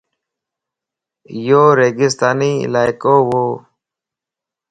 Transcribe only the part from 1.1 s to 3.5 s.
ايو ريگستاني علاقو وَ